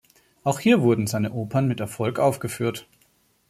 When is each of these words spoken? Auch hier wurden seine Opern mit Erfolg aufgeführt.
Auch 0.43 0.59
hier 0.59 0.81
wurden 0.81 1.05
seine 1.05 1.31
Opern 1.31 1.67
mit 1.67 1.79
Erfolg 1.79 2.17
aufgeführt. 2.17 2.87